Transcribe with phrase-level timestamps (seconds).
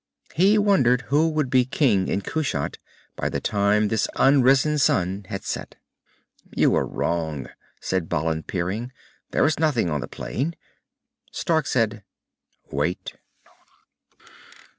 [0.33, 2.79] He wondered who would be king in Kushat
[3.15, 5.75] by the time this unrisen sun had set.
[6.49, 8.91] "You were wrong," said Balin, peering.
[9.29, 10.55] "There is nothing on the plain."
[11.31, 12.01] Stark said,
[12.71, 13.13] "Wait."